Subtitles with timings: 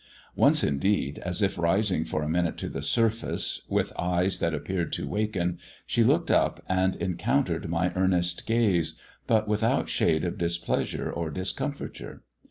[0.35, 4.91] Once, indeed, as if rising for a minute to the surface, with eyes that appeared
[4.91, 8.95] to waken, she looked up and encountered my earnest gaze,
[9.27, 12.23] but without shade of displeasure or discomfiture.